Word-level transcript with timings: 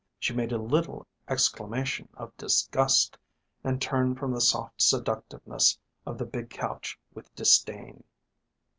She 0.17 0.33
made 0.33 0.51
a 0.51 0.57
little 0.57 1.05
exclamation 1.27 2.09
of 2.15 2.35
disgust, 2.35 3.19
and 3.63 3.79
turned 3.79 4.17
from 4.17 4.33
the 4.33 4.41
soft 4.41 4.81
seductiveness 4.81 5.77
of 6.07 6.17
the 6.17 6.25
big 6.25 6.49
couch 6.49 6.97
with 7.13 7.31
disdain. 7.35 8.03